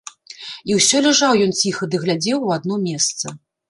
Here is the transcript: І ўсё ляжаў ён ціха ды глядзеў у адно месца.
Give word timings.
І 0.69 0.77
ўсё 0.79 1.03
ляжаў 1.07 1.33
ён 1.49 1.55
ціха 1.59 1.83
ды 1.93 2.03
глядзеў 2.09 2.37
у 2.51 2.55
адно 2.61 2.85
месца. 2.91 3.41